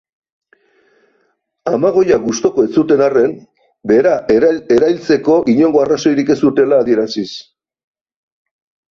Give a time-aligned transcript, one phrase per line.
[1.71, 3.35] Amagoia gustuko ez zuten arren,
[3.91, 7.27] bera erailtzeko inongo arrazoirik ez zutela adieraziz.